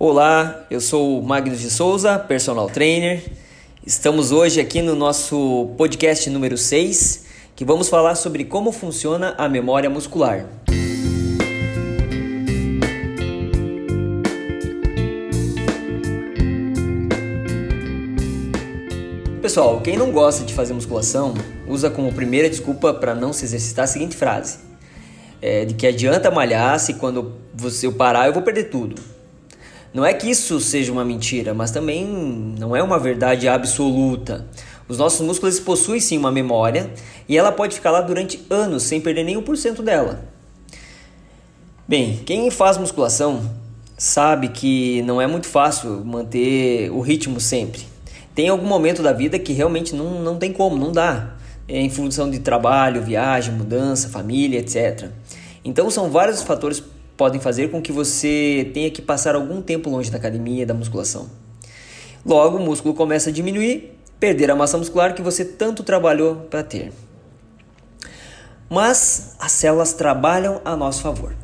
[0.00, 3.20] Olá, eu sou o Magnus de Souza, personal trainer.
[3.84, 7.24] Estamos hoje aqui no nosso podcast número 6,
[7.56, 10.46] que vamos falar sobre como funciona a memória muscular.
[19.42, 21.34] Pessoal, quem não gosta de fazer musculação
[21.66, 24.60] usa como primeira desculpa para não se exercitar a seguinte frase:
[25.42, 29.17] é, de que adianta malhar se quando você parar eu vou perder tudo.
[29.98, 32.06] Não é que isso seja uma mentira, mas também
[32.56, 34.46] não é uma verdade absoluta.
[34.86, 36.88] Os nossos músculos possuem sim uma memória
[37.28, 40.22] e ela pode ficar lá durante anos sem perder nenhum por cento dela.
[41.88, 43.42] Bem, quem faz musculação
[43.96, 47.84] sabe que não é muito fácil manter o ritmo sempre.
[48.36, 51.34] Tem algum momento da vida que realmente não, não tem como, não dá.
[51.66, 55.10] É em função de trabalho, viagem, mudança, família, etc.
[55.64, 56.80] Então são vários fatores
[57.18, 61.28] podem fazer com que você tenha que passar algum tempo longe da academia, da musculação.
[62.24, 66.62] Logo, o músculo começa a diminuir, perder a massa muscular que você tanto trabalhou para
[66.62, 66.92] ter.
[68.70, 71.34] Mas as células trabalham a nosso favor.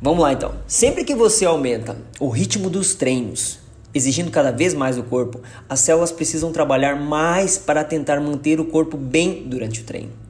[0.00, 0.54] Vamos lá então.
[0.66, 3.58] Sempre que você aumenta o ritmo dos treinos,
[3.92, 8.64] exigindo cada vez mais do corpo, as células precisam trabalhar mais para tentar manter o
[8.64, 10.29] corpo bem durante o treino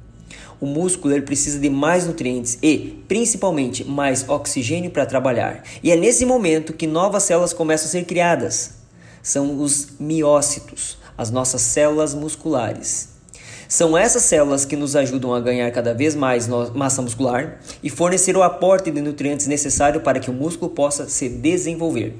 [0.61, 5.63] o músculo ele precisa de mais nutrientes e, principalmente, mais oxigênio para trabalhar.
[5.83, 8.75] E é nesse momento que novas células começam a ser criadas.
[9.23, 13.09] São os miócitos, as nossas células musculares.
[13.69, 18.37] São essas células que nos ajudam a ganhar cada vez mais massa muscular e fornecer
[18.37, 22.17] o aporte de nutrientes necessário para que o músculo possa se desenvolver.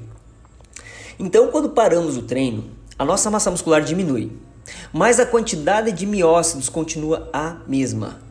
[1.19, 4.31] Então, quando paramos o treino, a nossa massa muscular diminui,
[4.93, 8.30] mas a quantidade de miócitos continua a mesma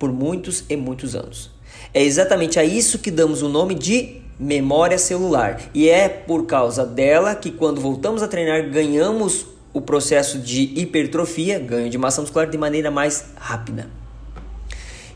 [0.00, 1.50] por muitos e muitos anos.
[1.92, 5.60] É exatamente a isso que damos o nome de memória celular.
[5.74, 11.58] E é por causa dela que quando voltamos a treinar ganhamos o processo de hipertrofia,
[11.58, 13.90] ganho de massa muscular de maneira mais rápida.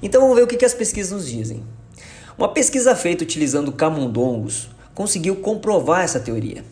[0.03, 1.65] Então vamos ver o que as pesquisas nos dizem.
[2.37, 6.63] Uma pesquisa feita utilizando camundongos conseguiu comprovar essa teoria.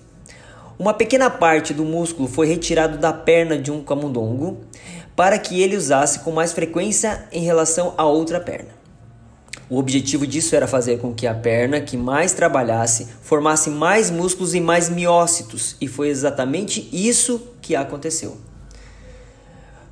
[0.79, 4.59] Uma pequena parte do músculo foi retirado da perna de um camundongo
[5.15, 8.71] para que ele usasse com mais frequência em relação à outra perna.
[9.69, 14.55] O objetivo disso era fazer com que a perna que mais trabalhasse formasse mais músculos
[14.55, 18.37] e mais miócitos, e foi exatamente isso que aconteceu.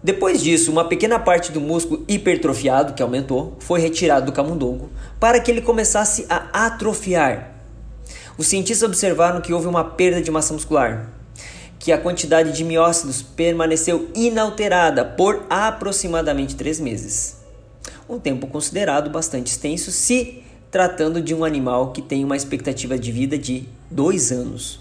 [0.02, 5.40] Depois disso, uma pequena parte do músculo hipertrofiado, que aumentou, foi retirado do camundongo para
[5.40, 7.52] que ele começasse a atrofiar.
[8.36, 11.10] Os cientistas observaram que houve uma perda de massa muscular,
[11.80, 17.38] que a quantidade de miócitos permaneceu inalterada por aproximadamente três meses.
[18.06, 23.10] Um tempo considerado bastante extenso se tratando de um animal que tem uma expectativa de
[23.10, 24.78] vida de dois anos.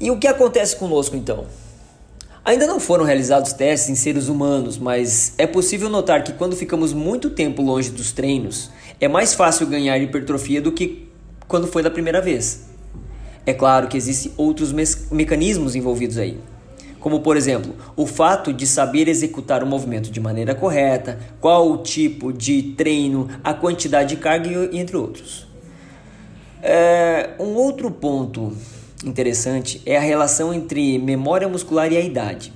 [0.00, 1.46] E o que acontece conosco então?
[2.44, 6.92] Ainda não foram realizados testes em seres humanos, mas é possível notar que quando ficamos
[6.92, 11.08] muito tempo longe dos treinos, é mais fácil ganhar hipertrofia do que
[11.46, 12.69] quando foi da primeira vez.
[13.50, 16.38] É claro que existem outros me mecanismos envolvidos aí,
[17.00, 21.78] como por exemplo, o fato de saber executar o movimento de maneira correta, qual o
[21.78, 25.48] tipo de treino, a quantidade de carga entre outros.
[26.62, 28.56] É, um outro ponto
[29.04, 32.52] interessante é a relação entre memória muscular e a idade.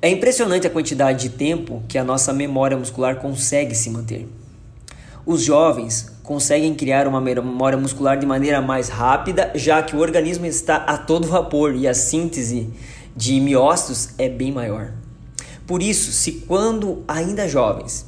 [0.00, 4.28] É impressionante a quantidade de tempo que a nossa memória muscular consegue se manter.
[5.26, 10.46] Os jovens conseguem criar uma memória muscular de maneira mais rápida, já que o organismo
[10.46, 12.70] está a todo vapor e a síntese
[13.16, 14.92] de miócitos é bem maior.
[15.66, 18.06] Por isso, se quando ainda jovens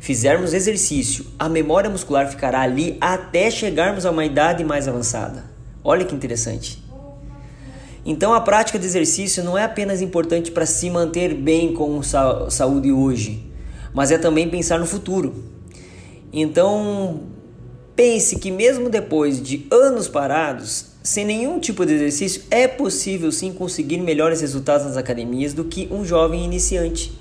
[0.00, 5.44] fizermos exercício, a memória muscular ficará ali até chegarmos a uma idade mais avançada.
[5.82, 6.82] Olha que interessante.
[8.04, 12.90] Então, a prática de exercício não é apenas importante para se manter bem com saúde
[12.90, 13.44] hoje,
[13.92, 15.57] mas é também pensar no futuro.
[16.32, 17.20] Então,
[17.98, 23.52] Pense que, mesmo depois de anos parados, sem nenhum tipo de exercício, é possível sim
[23.52, 27.20] conseguir melhores resultados nas academias do que um jovem iniciante.